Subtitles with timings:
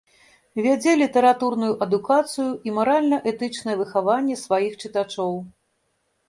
[0.67, 5.31] Вядзе літаратурную адукацыю і маральна-этычнае выхаванне сваіх чытачоў.